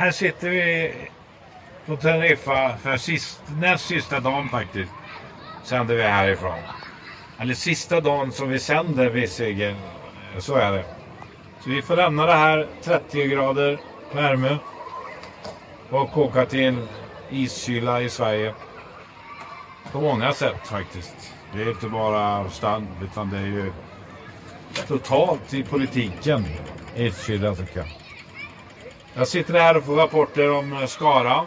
[0.00, 0.92] här sitter vi
[1.86, 4.92] på Teneriffa för sist, näst sista dagen faktiskt.
[5.64, 6.58] Sänder vi härifrån.
[7.38, 9.76] Eller sista dagen som vi sänder visserligen.
[10.38, 10.84] Så är det.
[11.64, 13.80] Så vi får lämna det här 30 grader
[14.12, 14.56] värme.
[15.90, 16.76] Och åka till
[17.30, 18.54] iskyla i Sverige.
[19.92, 21.34] På många sätt faktiskt.
[21.52, 23.72] Det är inte bara stand utan det är ju
[24.88, 26.44] totalt i politiken.
[26.96, 28.09] Iskyla tycker jag.
[29.14, 31.46] Jag sitter här och får rapporter om eh, Skara.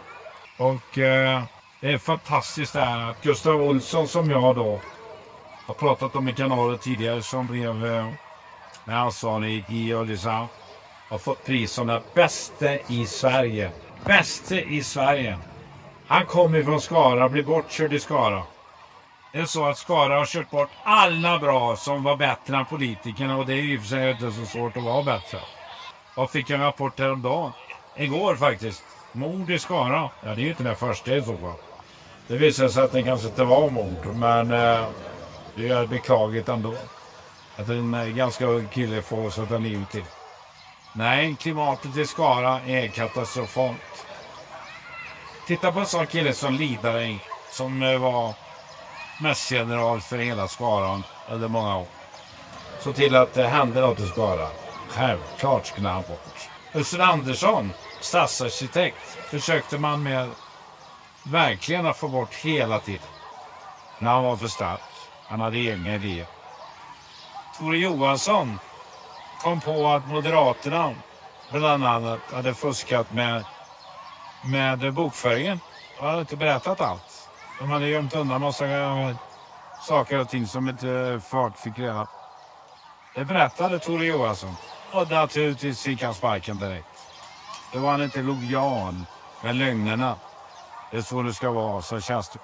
[0.58, 1.44] Och eh,
[1.80, 4.80] det är fantastiskt här att Gustav Olsson som jag då
[5.66, 8.08] har pratat om i kanalen tidigare som blev eh,
[8.86, 10.48] med ansvarig i Ulricehamn.
[11.10, 13.72] Har fått pris som den bästa i Sverige.
[14.06, 15.38] Bäste i Sverige.
[16.08, 18.44] Han kommer ifrån Skara och blev bortkörd i Skara.
[19.32, 23.38] Det är så att Skara har kört bort alla bra som var bättre än politikerna
[23.38, 25.40] och det är ju i och för sig inte så svårt att vara bättre.
[26.16, 27.52] Jag fick en rapport häromdagen.
[27.96, 28.84] Igår faktiskt.
[29.12, 30.10] Mord i Skara.
[30.22, 31.54] Ja, det är ju inte den första i så fall.
[32.28, 34.88] Det visade sig att det kanske inte var mord, men eh,
[35.56, 36.74] det är beklagligt ändå.
[37.58, 40.04] Att en eh, ganska ung kille får sätta livet till.
[40.94, 44.06] Nej, klimatet i Skara är katastrofalt.
[45.48, 47.18] Titta på en sån kille som Lidare
[47.52, 48.34] som eh, var
[49.22, 51.88] mässgeneral för hela Skaran under många år.
[52.80, 54.48] Så till att det hände något i Skara.
[54.96, 56.50] Självklart skulle han bort.
[56.74, 58.98] Östen Andersson, stadsarkitekt,
[59.30, 60.30] försökte man med
[61.24, 63.08] verkligen att få bort hela tiden.
[64.00, 64.80] När han var för stark.
[65.28, 66.28] Han hade egna idéer.
[67.58, 68.60] Tore Johansson
[69.42, 70.94] kom på att Moderaterna
[71.52, 73.44] bland annat hade fuskat med,
[74.46, 75.60] med bokföringen.
[76.00, 77.30] De hade inte berättat allt.
[77.60, 79.16] De hade gömt undan massa eh,
[79.82, 82.12] saker och ting som inte folk fick reda på.
[83.16, 84.56] Det berättade Tore Johansson.
[84.94, 86.88] Och naturligtvis fick han sparken direkt.
[87.74, 88.96] Då var han inte lojal
[89.44, 90.16] med lögnerna.
[90.92, 92.40] Det är så det ska vara Så känns det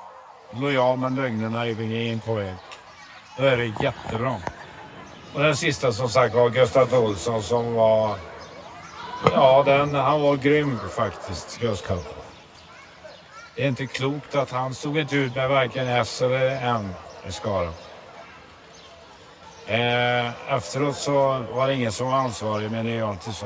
[0.60, 2.56] Lojal med lögnerna är vi in på väg.
[3.38, 4.36] Då är det jättebra.
[5.34, 8.16] Och den sista som sagt var Gustav Olsson som var...
[9.34, 12.04] Ja, den, han var grym faktiskt, Gustav.
[13.56, 16.90] Det är inte klokt att han stod inte ut med varken S eller M
[17.28, 17.74] i Skara.
[19.70, 23.46] Eh, efteråt så var det ingen som var ansvarig, men det är alltid så.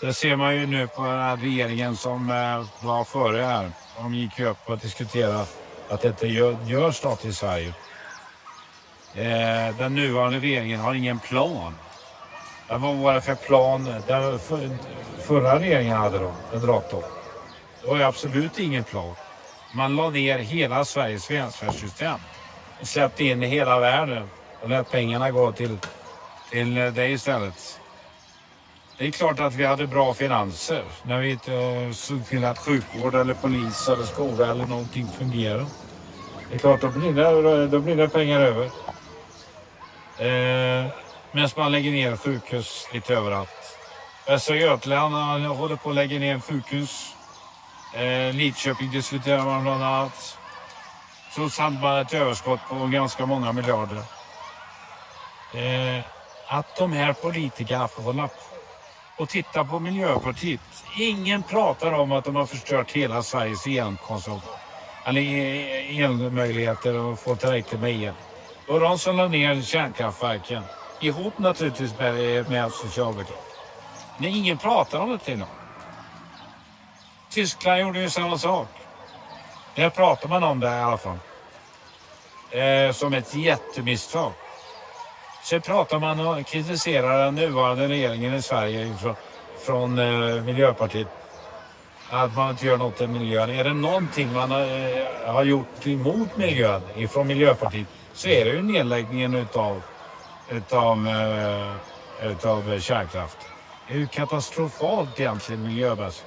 [0.00, 3.70] Det ser man ju nu på den här regeringen som eh, var före här.
[3.98, 5.44] De gick ju upp och diskuterade
[5.88, 7.74] att det inte gör, görs något i Sverige.
[9.14, 11.74] Eh, den nuvarande regeringen har ingen plan.
[12.68, 14.70] Vad var det för plan den för,
[15.20, 17.04] förra regeringen hade då, moderator?
[17.82, 19.14] Det var ju absolut ingen plan.
[19.74, 22.18] Man la ner hela Sveriges välfärdssystem
[22.80, 24.28] och släppte in i hela världen
[24.68, 25.78] lät pengarna gå till,
[26.50, 27.80] till det istället.
[28.98, 32.58] Det är klart att vi hade bra finanser när vi inte eh, såg till att
[32.58, 35.66] sjukvård eller polis eller skola eller någonting fungerade.
[36.48, 38.64] Det är klart, då blir det, då blir det pengar över.
[40.18, 40.90] Eh,
[41.34, 43.78] Medan man lägger ner sjukhus lite överallt.
[44.26, 47.14] Västra Götaland håller på att lägga ner sjukhus.
[47.94, 50.38] Eh, Lidköping diskuterar man bland annat.
[51.34, 54.02] Trots hade man ett överskott på ganska många miljarder.
[55.54, 56.04] Eh,
[56.46, 58.34] att de här politikerna får hålla på
[59.16, 60.60] och titta på Miljöpartiet.
[60.98, 64.54] Ingen pratar om att de har förstört hela Sveriges elkonsumtion.
[65.04, 68.14] Eller eh, elmöjligheter och få tillräckligt med el.
[68.68, 70.62] Och de som la ner kärnkraftverken.
[71.00, 73.38] Ihop naturligtvis med, eh, med Socialdemokraterna.
[74.18, 75.48] Men ingen pratar om det till någon.
[77.30, 78.68] Tyskland gjorde ju samma sak.
[79.74, 81.18] Där pratar man om det i alla fall.
[82.50, 84.32] Eh, som ett jättemisstag.
[85.44, 89.14] Sen pratar man och kritiserar den nuvarande regeringen i Sverige från,
[89.66, 91.08] från eh, Miljöpartiet.
[92.10, 93.50] Att man inte gör något åt miljön.
[93.50, 98.50] Är det någonting man har, eh, har gjort emot miljön ifrån Miljöpartiet så är det
[98.50, 99.82] ju nedläggningen utav,
[100.50, 103.38] utav, eh, utav kärnkraft.
[103.88, 106.26] Det är ju katastrofalt egentligen miljömässigt.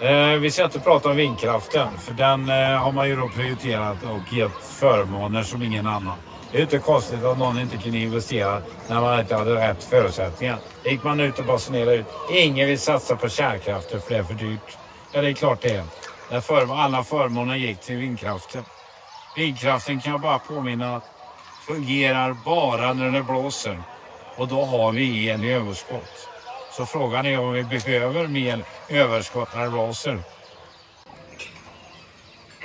[0.00, 4.02] Eh, vi ska inte prata om vindkraften för den eh, har man ju då prioriterat
[4.02, 6.16] och gett förmåner som ingen annan.
[6.54, 10.58] Det är inte konstigt att någon inte kunde investera när man inte hade rätt förutsättningar.
[10.84, 12.06] Gick man ut och basunerade ut.
[12.30, 14.78] Ingen vill satsa på kärnkraften för det är för dyrt.
[15.12, 15.84] Ja, det är klart det är.
[16.30, 18.64] När för, alla förmåner gick till vindkraften.
[19.36, 21.00] Vindkraften kan jag bara påminna
[21.66, 23.82] fungerar bara när det blåser.
[24.36, 26.28] Och då har vi el i överskott.
[26.76, 30.18] Så frågan är om vi behöver mer överskott när det blåser.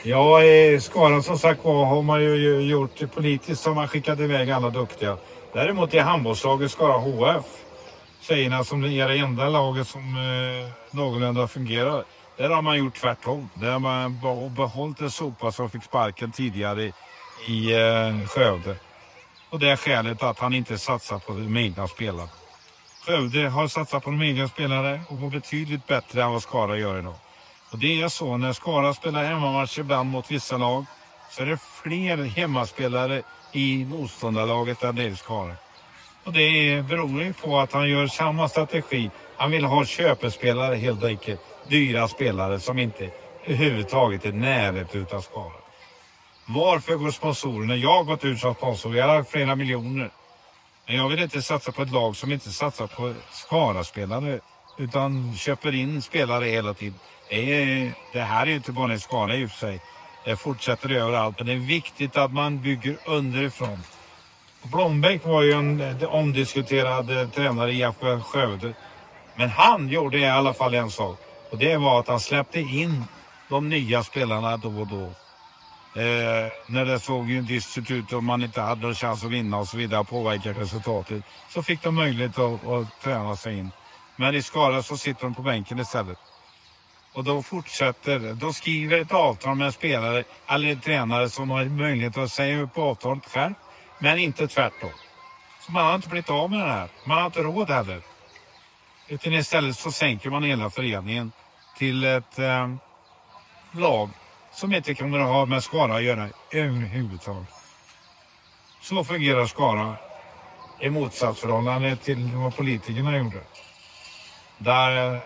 [0.03, 4.51] Ja, i Skara som sagt var har man ju gjort politiskt har man skickat iväg
[4.51, 5.17] alla duktiga.
[5.53, 7.45] Däremot i handbollslaget Skara HF
[8.21, 12.03] tjejerna som är det enda laget som eh, någorlunda fungerar.
[12.37, 13.49] Där har man gjort tvärtom.
[13.53, 14.19] Där har man
[14.55, 16.91] behållit en sopa som fick sparken tidigare
[17.47, 18.75] i eh, Skövde.
[19.49, 22.29] Och det är skälet att han inte satsar på de egna spelarna.
[23.05, 26.99] Skövde har satsat på de egna spelare och på betydligt bättre än vad Skara gör
[26.99, 27.15] idag.
[27.71, 30.85] Och det är så när Skara spelar hemmamatch ibland mot vissa lag
[31.31, 33.21] så är det fler hemmaspelare
[33.51, 35.53] i motståndarlaget än det är i Skara.
[36.23, 39.11] Och det beror ju på att han gör samma strategi.
[39.37, 41.41] Han vill ha köpespelare helt enkelt.
[41.67, 43.09] Dyra spelare som inte
[43.45, 45.53] överhuvudtaget är närheten utav Skara.
[46.45, 47.75] Varför går sponsorerna?
[47.75, 48.95] Jag har gått ut som sponsor.
[48.95, 50.11] Jag har lagt flera miljoner.
[50.87, 54.39] Men jag vill inte satsa på ett lag som inte satsar på Skara-spelare.
[54.79, 56.99] Utan köper in spelare hela tiden.
[57.29, 59.81] Det, är, det här är ju inte bara i skala i och för sig.
[60.25, 61.37] Det fortsätter överallt.
[61.37, 63.79] Men det är viktigt att man bygger underifrån.
[64.63, 68.73] Blombeck var ju en eh, omdiskuterad eh, tränare i IFK Skövde.
[69.35, 71.19] Men han gjorde i alla fall en sak.
[71.51, 73.03] Och det var att han släppte in
[73.49, 75.03] de nya spelarna då och då.
[76.01, 79.57] Eh, när det såg ju dystert ut och man inte hade någon chans att vinna
[79.57, 81.23] och så vidare, påverka resultatet.
[81.49, 83.71] Så fick de möjlighet att, att träna sig in.
[84.19, 86.17] Men i Skara så sitter de på bänken istället.
[87.13, 91.65] Och då fortsätter, då skriver ett avtal med en spelare eller en tränare som har
[91.65, 93.53] möjlighet att säga upp avtalet själv.
[93.99, 94.89] Men inte tvärtom.
[95.65, 96.89] Så man har inte blivit av med det här.
[97.05, 98.01] Man har inte råd heller.
[99.07, 101.31] Utan istället så sänker man hela föreningen
[101.77, 102.75] till ett eh,
[103.71, 104.09] lag
[104.51, 107.53] som inte kommer att ha med Skara att göra överhuvudtaget.
[108.81, 109.95] Så fungerar Skara
[110.79, 113.39] i motsatsförhållande till vad politikerna gjorde.
[114.59, 115.19] Där eh,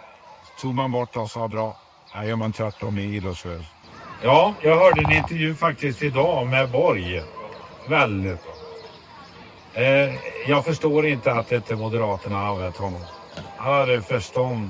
[0.62, 1.77] tog man bort och sa bra.
[2.12, 3.65] Här gör man tvärtom i idrottsrörelsen.
[4.24, 7.21] Ja, jag hörde en intervju faktiskt idag med Borg.
[7.88, 8.53] Väldigt bra.
[9.83, 10.13] Eh,
[10.47, 13.01] jag förstår inte att inte Moderaterna har använt honom.
[13.57, 14.69] Han hade förstånd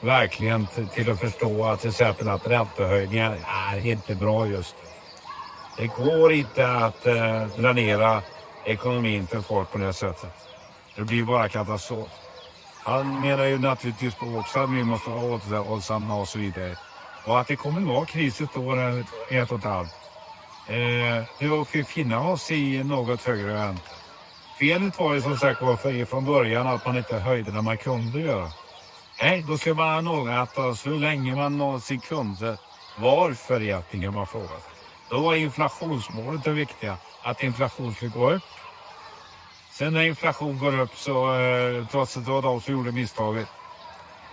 [0.00, 3.38] verkligen till att förstå att till exempel att räntehöjningar
[3.72, 4.76] är inte bra just
[5.76, 8.22] Det går inte att eh, dränera
[8.64, 10.30] ekonomin för folk på det sättet.
[10.96, 12.23] Det blir bara katastrof.
[12.84, 16.76] Han menar ju naturligtvis på också att vi måste vara återhållsamma och så vidare.
[17.26, 19.94] Och att det kommer att vara kris ett år eller ett och ett halvt.
[20.68, 23.90] Eh, vi får finna oss i något högre ränta.
[24.58, 28.20] Felet var ju som sagt var från början att man inte höjde när man kunde
[28.20, 28.48] göra.
[29.22, 32.56] Nej, då ska man ha något att så länge man någonsin kunde.
[32.98, 34.58] Varför egentligen man frågar.
[35.08, 36.96] Då var inflationsmålet det viktiga.
[37.22, 38.42] Att inflationen skulle gå upp.
[39.74, 43.48] Sen när inflation går upp så, eh, trots att det var de som gjorde misstaget,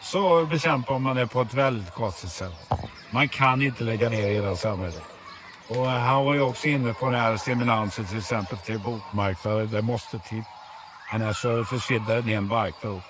[0.01, 2.71] så bekämpar man det på ett väldigt konstigt sätt.
[3.09, 5.03] Man kan inte lägga ner hela samhället.
[5.67, 9.71] Och han var ju också inne på den här stimulansen till exempel till bokmarknaden.
[9.71, 10.43] Det måste till.
[11.11, 13.01] Annars försvinner en hel marknad.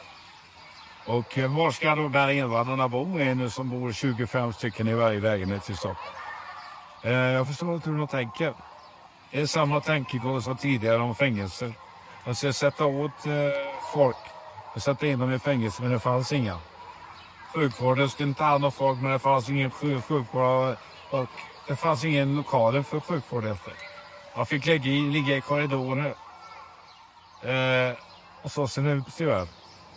[1.05, 3.05] Och eh, var ska de där invandrarna bo?
[3.05, 6.15] nu som bor 25 stycken i varje lägenhet i Stockholm.
[7.03, 8.53] Eh, jag förstår inte hur de tänker.
[9.31, 11.73] Det är samma tankegång som tidigare om fängelser.
[12.25, 13.33] De ska sätta åt eh,
[13.93, 14.17] folk
[14.73, 16.57] och sätta in dem i fängelse, men det fanns inga.
[17.53, 20.77] Sjukvården skulle inte ta hand om folk, men det fanns ingen sjukvård
[21.11, 21.27] och
[21.67, 23.73] det fanns ingen lokaler för sjukvård efter.
[24.35, 26.15] Man fick lägga i, ligga i korridorer.
[27.41, 27.95] Eh,
[28.41, 29.47] och så ser det ut tyvärr.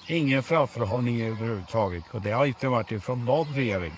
[0.06, 2.04] Ingen framförhållning överhuvudtaget.
[2.10, 3.92] Och det har inte varit ifrån någon regering.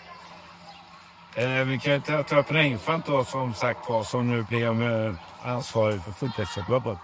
[1.34, 5.14] Eh, vi kan ta, ta upp Reinfeldt då som sagt var som nu blev eh,
[5.42, 6.98] ansvarig för fotbollsförbundet.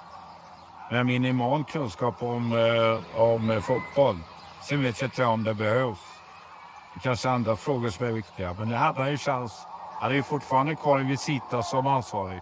[0.92, 4.18] Med minimal kunskap om, eh, om eh, fotboll.
[4.60, 5.98] Sen vet jag inte om det behövs.
[6.94, 8.54] Det kanske är andra frågor som är viktiga.
[8.58, 9.66] Men det hade han ju chans.
[10.00, 12.40] Han är ju fortfarande kvar i Visita som ansvarig.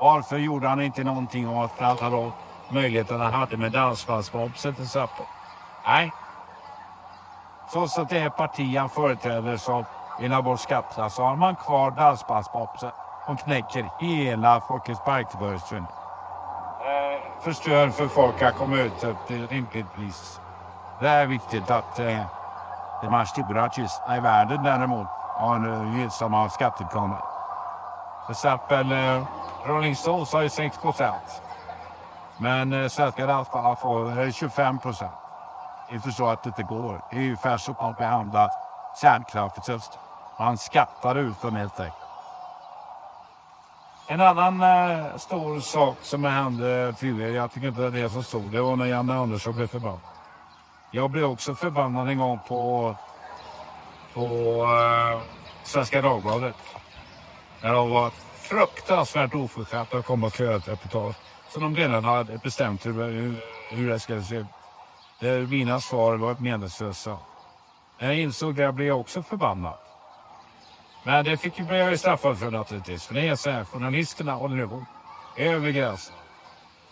[0.00, 2.32] Varför gjorde han inte någonting åt alla de
[2.68, 5.26] möjligheter han hade med dansbandsmomsen till exempel?
[5.86, 6.12] Nej.
[7.72, 9.84] Trots att det är parti han företräder som
[10.20, 12.90] vill ha bort skatterna så har man kvar dansbandsmomsen
[13.26, 15.86] och knäcker hela Folkets parkbörsen.
[17.40, 20.40] Förstör för folk att komma ut till rimligt pris.
[21.00, 22.20] Det är viktigt att eh,
[23.02, 27.20] de här stora artisterna i världen däremot har eh, gynnsamma skatteplaner.
[28.26, 29.24] Till exempel eh,
[29.66, 31.42] Rolling Stones har ju 6 procent.
[32.38, 35.12] Men eh, svenska dansband får 25 eh, procent.
[35.90, 37.00] Inte så att det inte går.
[37.10, 38.50] Det är ungefär som att behandla
[39.00, 39.98] kärnkraft.
[40.38, 42.05] Man skattar ut dem helt enkelt.
[44.08, 48.22] En annan eh, stor sak som hände tidigare, jag tycker inte det är det som
[48.22, 50.00] stod, det var när Janne Andersson blev förbannad.
[50.90, 52.94] Jag blev också förbannad en gång på,
[54.14, 54.24] på
[54.64, 55.20] eh,
[55.64, 56.54] Svenska Dagbladet.
[57.62, 61.16] När de var fruktansvärt oförskämda att komma och köra ett reportage.
[61.48, 64.46] Så de redan hade bestämt hur, hur, hur det skulle se ut.
[65.20, 67.18] där mina svar var meningslösa.
[67.98, 69.78] När jag insåg det blev jag också förbannad.
[71.06, 73.06] Men det fick jag bli straffad för naturligtvis.
[73.06, 74.82] För det är så här, journalisterna håller ihop
[75.36, 76.14] över gränsen.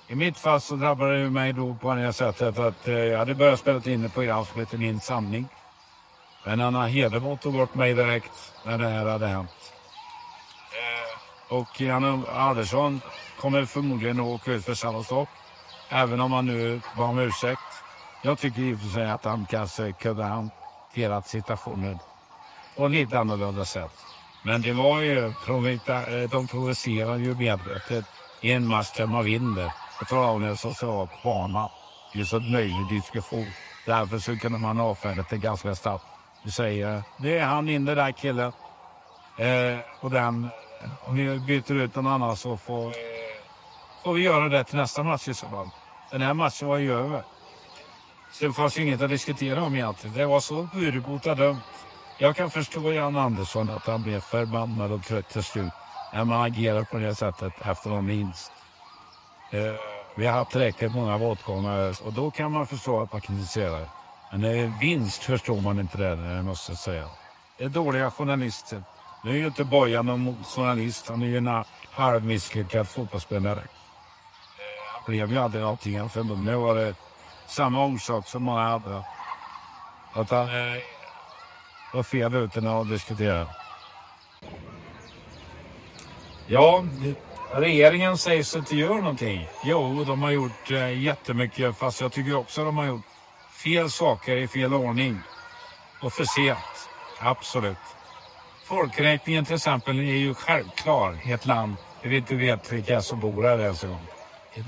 [0.09, 3.35] I mitt fall så drabbade det mig då på det sättet att eh, jag hade
[3.35, 5.49] börjat spela in ett program som heter Min sanning.
[6.44, 9.73] Men Anna Hedemo tog bort mig direkt när det här hade hänt.
[10.73, 13.00] Eh, och Janne Andersson
[13.40, 15.28] kommer förmodligen att åka ut för samma sak.
[15.88, 17.61] Även om han nu var om ursäkt.
[18.23, 21.99] Jag tycker i och för sig att han kanske kunde hanterat situationen
[22.76, 24.04] på ett lite annorlunda sätt.
[24.42, 25.72] Men det var ju, de
[26.24, 28.04] eh, provocerade ju medvetet
[28.40, 29.72] i en match där man vinner.
[30.00, 31.70] Och talar om det som så bana.
[32.14, 33.46] Just en möjlig diskussion.
[33.86, 36.04] Därför så kunde man avfärda det ganska snabbt.
[36.44, 38.52] Du säger, det är han inne den där killen.
[39.38, 40.48] Eh, och den,
[41.04, 42.92] om vi byter ut någon annan så får, eh,
[44.04, 45.68] får vi göra det till nästa match i så fall.
[46.10, 47.22] Den här matchen var ju över.
[48.32, 50.16] Så det fanns ju inget att diskutera om egentligen.
[50.16, 51.62] Det var så urbota dömt.
[52.18, 55.73] Jag kan förstå Jan Andersson att han blev förbannad och trött till slut
[56.12, 58.52] när man agerar på det sättet efter någon vinst.
[59.50, 59.75] Eh,
[60.16, 62.06] vi har haft tillräckligt många våtgångar.
[62.06, 63.88] och då kan man förstå att man kritiserar.
[64.30, 67.09] Men när det är vinst förstår man inte det, det måste säga.
[67.59, 68.83] Det är dåliga journalister.
[69.25, 73.61] Nu är ju inte Bojan någon journalist, han är ju en halvmisslyckad fotbollsspelare.
[73.61, 73.66] Eh,
[74.92, 76.94] han blev ju aldrig någonting, förmodligen var det
[77.47, 79.04] samma orsak som många andra.
[80.12, 80.83] Att han eh,
[81.94, 83.38] var fel ute när diskutera.
[83.38, 83.48] diskuterade.
[86.46, 86.84] Ja,
[87.54, 89.48] regeringen säger sig inte göra någonting.
[89.64, 93.04] Jo, de har gjort eh, jättemycket, fast jag tycker också att de har gjort
[93.50, 95.20] fel saker i fel ordning.
[96.02, 96.88] Och för sent.
[97.20, 97.76] Absolut.
[98.64, 103.20] Folkräkningen till exempel är ju självklar i ett land där vi inte vet vilka som
[103.20, 104.06] bor här ens en gång.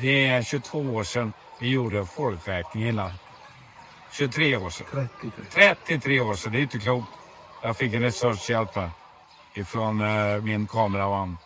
[0.01, 3.26] Det är 22 år sedan vi gjorde folkräkningen folkräkning i landet.
[4.19, 5.09] 23 år sedan.
[5.21, 5.75] 33.
[5.87, 7.09] 33 år sedan, det är inte klokt.
[7.63, 8.91] Jag fick en researchhjälp här
[9.55, 11.39] ifrån eh, min kameraman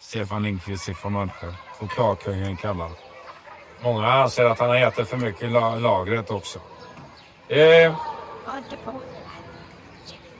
[0.00, 1.52] Stefan Lindqvist från Munsjö.
[1.78, 2.90] Chokladkungen kallad.
[3.82, 6.58] Många anser att han har ätit för mycket i lagret också.
[7.48, 7.96] Eh,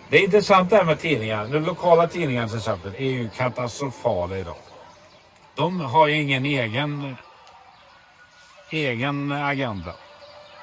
[0.08, 1.46] det är intressant det här med tidningar.
[1.46, 4.56] De lokala tidningarna till exempel är ju katastrofala idag.
[5.54, 7.16] De har ju ingen egen,
[8.70, 9.94] egen agenda.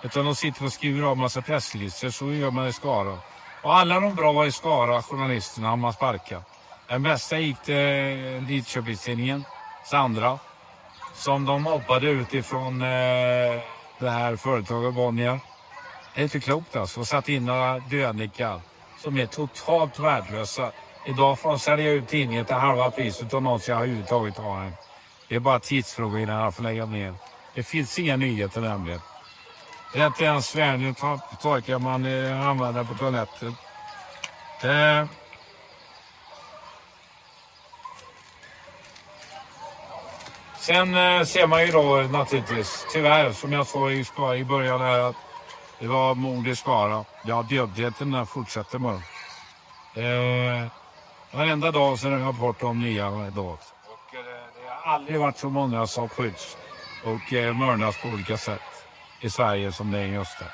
[0.05, 2.09] Utan de sitter och skriver av massa presslistor.
[2.09, 3.17] Så gör man i Skara.
[3.62, 6.43] Och alla de bra i Skara, journalisterna, har man sparkat.
[6.88, 9.43] Den bästa gick till eh, Lidköpingstidningen,
[9.85, 10.39] Sandra.
[11.13, 12.88] Som de hoppade utifrån eh,
[14.00, 15.39] det här företaget Bonnier.
[16.13, 17.00] Det är inte klokt alltså.
[17.00, 18.62] Och satt in några dödnickar
[19.03, 20.71] som är totalt värdelösa.
[21.05, 24.74] Idag får de sälja ut tidningen till halva priset om någon ska överhuvudtaget ha en.
[25.27, 27.13] Det är bara tidsfrågor innan han får lägga ner.
[27.55, 29.00] Det finns inga nyheter nämligen.
[29.95, 30.95] Det är inte ens världen
[31.41, 33.55] torkar man eh, använder på toaletten.
[34.61, 35.05] Eh,
[40.57, 44.05] Sen eh, ser man ju då naturligtvis, tyvärr, som jag sa i,
[44.39, 45.15] i början här, att
[45.79, 47.05] det var mord i Skara.
[47.25, 49.01] Ja, dödligheten fortsätter bara.
[50.03, 50.67] Eh,
[51.31, 53.57] varenda dag så är det rapport om nya dåd.
[53.87, 54.21] Och eh,
[54.63, 56.57] det har aldrig varit så många som skjuts
[57.03, 58.75] och eh, mördas på olika sätt
[59.22, 60.48] i Sverige som det är just nu.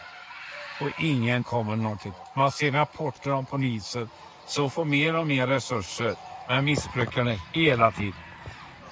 [0.85, 2.13] Och ingen kommer någonting.
[2.35, 4.09] Man ser rapporter om polisen
[4.45, 6.15] som får mer och mer resurser
[6.47, 8.13] men missbrukar det hela tiden.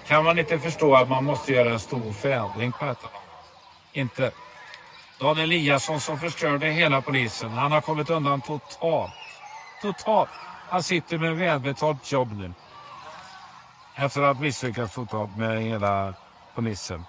[0.08, 3.08] Kan man inte förstå att man måste göra en stor förändring på detta?
[3.94, 4.32] Inte.
[5.20, 9.14] Dan Eliasson som förstörde hela polisen, han har kommit undan totalt.
[9.82, 10.30] Totalt.
[10.70, 12.54] Han sitter med välbetalt jobb nu.
[13.96, 16.14] Efter att ha misslyckats totalt med hela
[16.56, 17.06] polisen.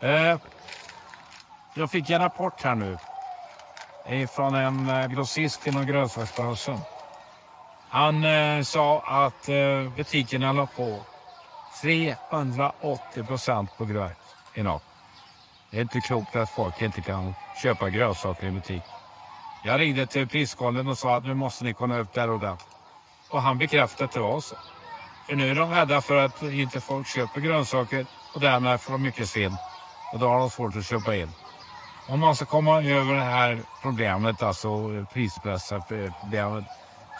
[0.00, 0.36] Eh,
[1.78, 2.98] jag fick en rapport här nu.
[4.26, 6.78] Från en eh, grossist inom grönsaksbranschen.
[7.88, 11.00] Han eh, sa att eh, butikerna la på
[11.82, 14.16] 380 procent på gröt
[14.54, 14.82] i natt.
[15.70, 18.82] Det är inte klokt att folk inte kan köpa grönsaker i butik.
[19.64, 22.56] Jag ringde till priskollen och sa att nu måste ni komma upp där och där.
[23.30, 24.56] Och han bekräftade att det var så.
[25.26, 29.02] För nu är de rädda för att inte folk köper grönsaker och därmed får de
[29.02, 29.56] mycket svinn.
[30.12, 31.28] Och då har de svårt att köpa in.
[32.10, 34.68] Om man ska komma över det här problemet, alltså
[35.12, 36.64] prispressproblemet,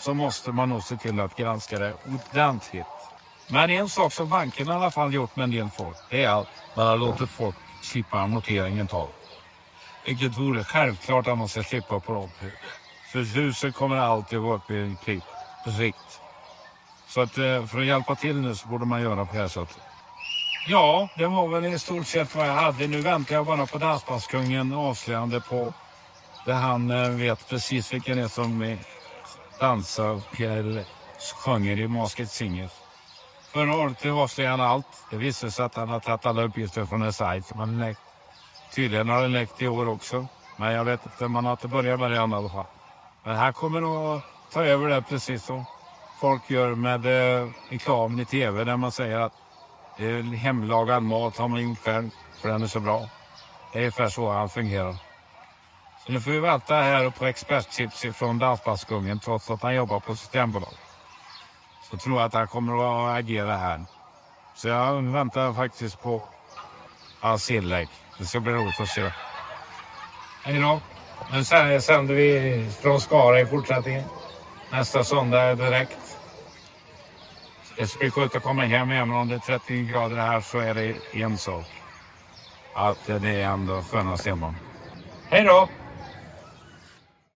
[0.00, 1.95] så måste man nog se till att granska det
[2.33, 2.87] ordentligt.
[3.49, 6.40] Men en sak som bankerna i alla fall gjort med en del folk, det är
[6.40, 9.09] att man har låtit folk slippa amorteringen ett tag.
[10.07, 12.30] Vilket vore självklart att man ska slippa på dem.
[13.12, 15.25] För huset kommer alltid vara uppe i en klipp
[15.64, 16.21] på sikt.
[17.09, 19.49] Så att eh, för att hjälpa till nu så borde man göra på det här
[19.49, 19.88] sättet.
[20.67, 22.87] Ja, det var väl i stort sett vad jag hade.
[22.87, 25.73] Nu väntar jag bara på Dansbandskungen avslöjande på
[26.47, 28.79] där han eh, vet precis vilken det är som
[29.61, 30.85] dansar Pierre
[31.45, 32.71] sjunger i Masked Singer.
[33.53, 34.87] Förra året avslöjade han allt.
[35.11, 38.00] Det visade sig att han har tagit alla uppgifter från en sajt som han läckt.
[38.75, 40.27] Tydligen har den läckt i år också.
[40.57, 42.67] Men jag vet inte, man har inte börjat med det än i alla fall.
[43.25, 44.23] Men här kommer nog att
[44.53, 45.65] ta över det precis som
[46.21, 49.33] folk gör med eh, reklamen i tv där man säger att
[50.37, 53.09] hemlagad mat har man gjort själv för den är så bra.
[53.73, 54.97] Det är ungefär så han fungerar.
[56.07, 60.17] Så nu får vi vänta här på experttips från Dansbandskungen trots att han jobbar på
[60.17, 60.78] Systembolaget.
[61.90, 63.85] Så tror jag att han kommer att agera här.
[64.57, 66.23] Så jag väntar faktiskt på
[67.21, 67.88] hans inlägg.
[68.19, 69.12] Det ska bli roligt att se.
[70.45, 70.81] Hej då.
[71.33, 71.45] Nu
[71.81, 74.05] sänder vi från Skara i fortsättningen.
[74.71, 76.08] Nästa söndag direkt.
[77.78, 80.58] Det ska bli skönt att komma hem även om det är 30 grader här så
[80.58, 81.66] är det en sak.
[82.75, 84.54] Att det är ändå skönast hemma.
[85.28, 85.68] Hej då!